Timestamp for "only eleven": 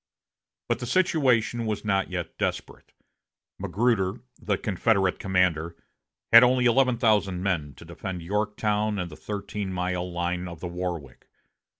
6.43-6.97